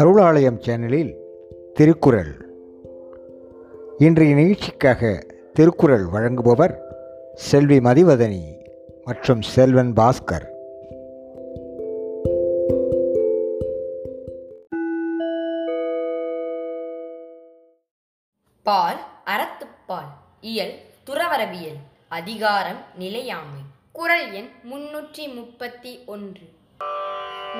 அருளாலயம் 0.00 0.58
சேனலில் 0.60 1.16
திருக்குறள். 1.74 2.46
இன்றைய 3.98 4.34
நிகழ்ச்சிக்காக 4.34 5.26
திருக்குறள் 5.52 6.04
வழங்குபவர் 6.04 6.74
செல்வி 7.34 7.78
மதிவதனி 7.78 8.42
மற்றும் 9.04 9.42
செல்வன் 9.42 9.92
பாஸ்கர். 9.92 10.46
பால் 18.62 19.00
அறத்துப்பால் 19.24 20.12
இயல் 20.40 20.74
துறவரவியல் 21.06 21.80
அதிகாரம் 22.08 22.82
நிலையாமை 22.98 23.60
குரல் 23.92 24.32
எண் 24.32 24.48
முன்னூற்றி 24.70 25.34
முப்பத்தி 25.34 25.98
ஒன்று. 26.06 26.42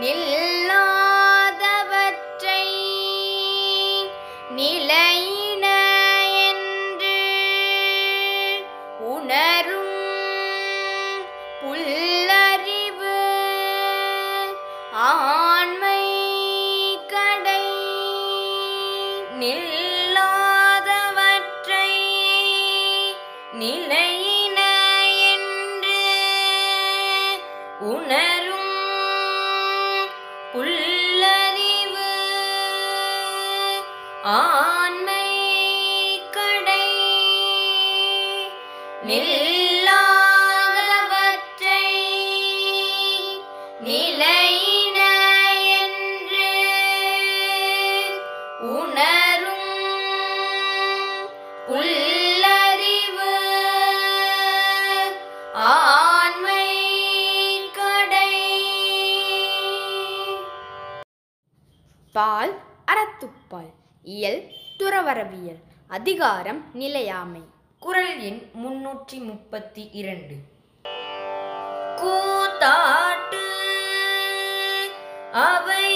நெல்லா 0.00 1.15
நிலையின 4.56 5.66
என்று 6.48 7.16
உணரும் 9.08 9.96
புல் 11.60 11.95
நில்லாதவற்றை 39.08 40.22
நிலையின 43.86 44.98
என்று 45.80 46.48
உணரும் 48.76 49.72
புல்லறிவு 51.68 53.32
ஆண்மை 55.68 56.68
கடை. 57.78 58.32
பால் 62.12 62.54
அறத்துப்பால் 62.92 63.72
இயல் 64.02 64.42
துறவரவியல் 64.78 65.62
அதிகாரம் 65.88 66.62
நிலையாமை. 66.74 67.44
குரல் 67.78 68.20
எண் 68.20 68.50
முன்னூற்றி 68.54 69.18
முப்பத்தி 69.18 69.88
இரண்டு. 69.92 70.36
கூத்தாட்டு 71.96 73.44
அவை 75.32 75.88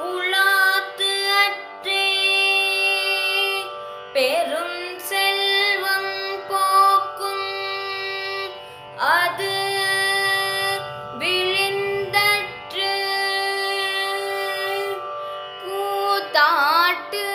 குழாத்து 0.00 1.10
அற்றே. 1.44 2.04
பெரும் 4.12 4.98
செல்வம் 4.98 6.12
போக்கும் 6.48 7.48
அது 8.96 9.54
விழிந்தற்று. 11.18 12.92
கூத்தாட்டு 15.64 17.26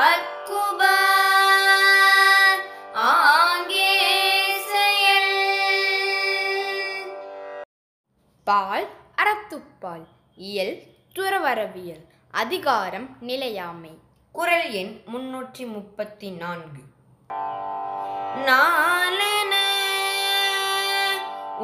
அற்குப 0.05 0.81
ஆங்கே 3.03 3.93
செயல். 4.71 5.35
பால் 8.47 8.89
அறத்துப்பால் 9.23 10.07
இயல் 10.49 10.77
துறவரவியல் 11.15 12.05
அதிகாரம் 12.31 13.09
நிலையாமை. 13.21 13.93
குறள் 14.35 14.69
எண் 14.81 14.95
முன்னூற்றி 15.13 15.67
முப்பத்தி 15.67 16.31
நான்கு. 16.43 16.83
நாளென 18.49 19.55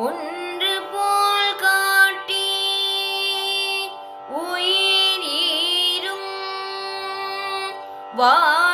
ஒன்று 0.06 0.31
Wow. 8.22 8.71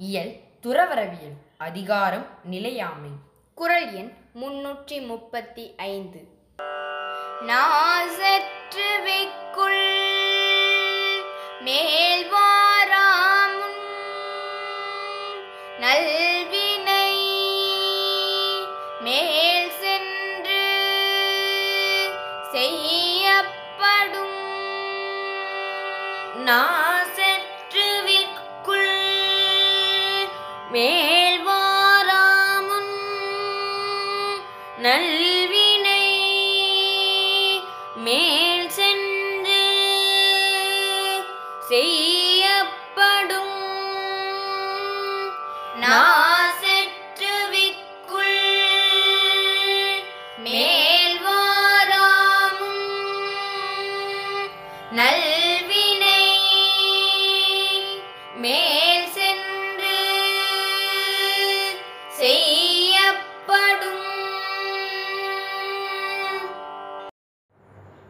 இயல் 0.00 0.32
துறவரவியல் 0.62 1.38
அதிகாரம் 1.58 2.26
நிலையாமை. 2.44 3.10
குரல் 3.54 3.94
எண் 3.94 4.12
முன்னூற்றி 4.40 5.06
முப்பத்தி 5.06 5.74
ஐந்து. 5.76 6.20
நாசற்று 7.46 8.88
வைக்குள் 9.02 9.86
மேல்வாராம் 11.64 13.56
நல்வினை 15.80 17.12
மேல் 19.00 19.72
சென்று 19.80 20.64
செய்யப்படும். 22.52 24.36
நான் 26.36 26.87
மேல்வாராமுன் 30.78 31.62
நல்வினை 34.84 36.04
மேல் 38.04 38.70
சென்று 38.70 39.62
செய்யப்படும். 41.70 43.56
நான் 45.84 46.37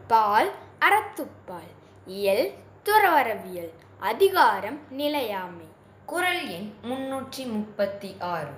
பால் 0.09 0.51
அறத்துப்பால். 0.79 1.73
இயல் 2.05 2.53
துறவரவியல். 2.83 3.73
அதிகாரம் 3.99 4.79
நிலையாமை. 4.89 5.65
குரல் 6.05 6.47
எண் 6.47 6.73
முன்னூற்றி 6.83 7.45
முப்பத்தி 7.45 8.15
ஆறு. 8.19 8.53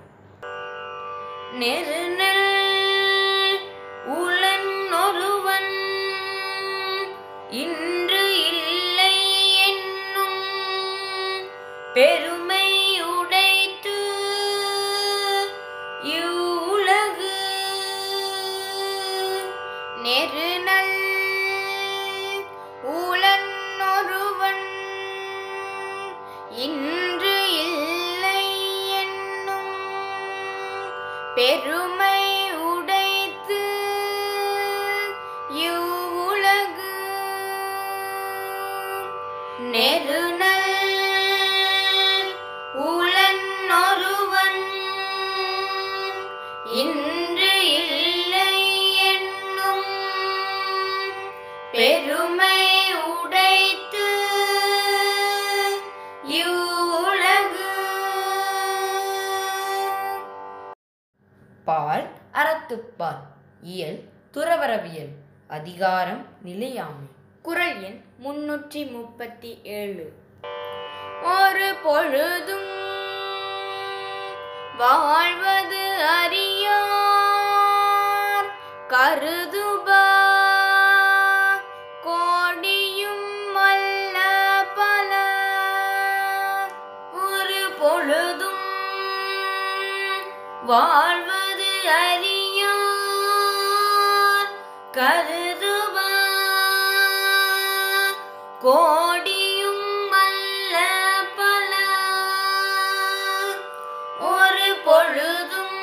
நெருநல் 1.59 2.45
உளன் 4.06 4.92
ஒருவன் 5.03 5.74
இன்று 7.50 8.24
இல்லை 8.48 9.15
என்னும் 9.68 10.39
பெரு 11.94 12.30
பெருமை 31.35 32.21
உடைத்து 32.63 33.59
இவ்வுலகு 35.61 36.95
நெருநல் 39.71 40.67
உளன் 42.87 43.47
ஒருவன் 43.81 44.61
இன்று 46.81 47.53
இல்லை 47.79 48.53
என்னும் 49.11 49.87
பெருமை 51.73 52.59
உடைத்து 53.09 53.90
பால் 61.65 62.09
அறத்துப்பால் 62.33 63.19
இயல் 63.61 64.03
துறவரவியல் 64.33 65.13
அதிகாரம் 65.47 66.25
நிலையாமை. 66.41 67.07
குரல் 67.41 67.83
எண் 67.83 68.03
முன்னூற்றி 68.23 68.91
முப்பத்தி 68.91 69.59
ஏழு. 69.63 70.13
ஒரு 71.21 71.75
பொழுதும் 71.83 72.69
வாழ்வது 74.77 76.03
அறியார். 76.03 76.89
கருதுப 78.87 79.89
கோடியும் 82.03 83.53
அல்ல 83.53 84.17
பல. 84.75 85.11
ஒரு 87.13 87.71
பொழுதும் 87.79 88.59
வாழ் 90.65 91.20
அறியார் 91.99 93.29
கருதுவ 94.97 95.95
கோடியும் 98.65 99.87
அல்ல 100.21 100.75
பல 101.37 101.73
ஒரு 104.31 104.69
பொழுதும் 104.85 105.79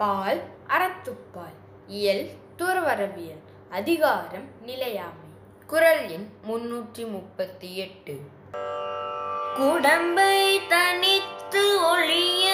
பால் 0.00 0.42
அறத்துப்பால் 0.68 1.56
இயல் 1.86 2.30
துறவரவியல் 2.58 3.42
அதிகாரம் 3.70 4.48
நிலையாமை. 4.60 5.28
குரல் 5.66 6.08
எண் 6.08 6.28
முன்னூற்றி 6.48 7.10
முப்பத்தி 7.10 7.76
எட்டு. 7.76 8.20
குடம்பை 9.56 10.60
தனித்து 10.68 11.64
ஒளிய 11.90 12.49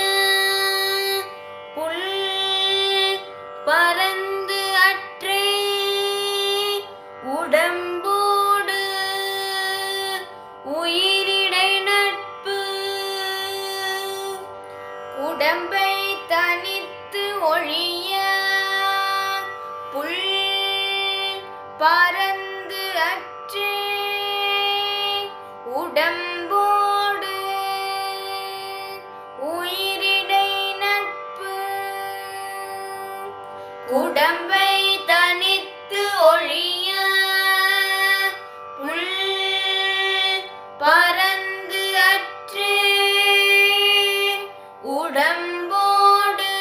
உடம்போடு 45.16 46.54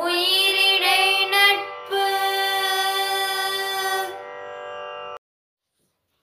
உயிரிடை 0.00 1.00
நட்பு. 1.32 2.02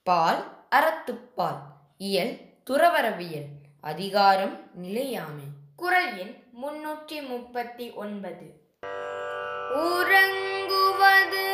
பால் 0.02 0.40
அறத்துப்பால் 0.76 1.58
இயல் 1.98 2.32
துறவரவியல் 2.70 3.50
அதிகாரம் 3.80 4.56
நிலையாமை. 4.84 5.48
குரல் 5.76 6.10
எண் 6.24 6.34
முன்னூற்றி 6.62 7.18
முப்பத்தி 7.28 7.88
ஒன்பது. 8.04 8.48
உறங்குவது 9.82 11.46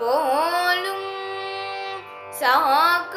போலும் 0.00 1.08
சாக 2.40 3.07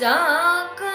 போலும் 0.00 0.87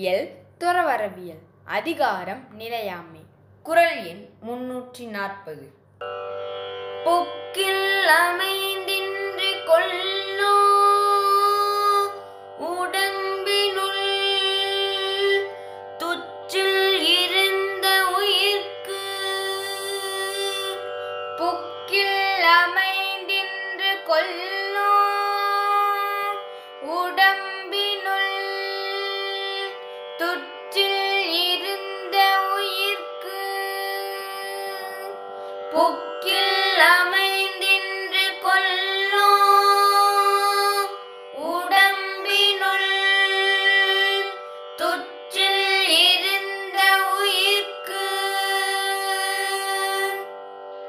இயல் 0.00 0.30
துறவரவியல் 0.58 1.40
அதிகாரம் 1.64 2.42
நிலையாமை 2.54 3.20
குரல் 3.62 4.04
எண் 4.04 4.28
முன்னூற்றி 4.46 5.06
நாற்பது. 5.06 5.74
புக்கில் 7.04 8.06
அமை 8.06 8.69